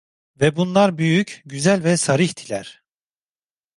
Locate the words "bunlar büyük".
0.55-1.41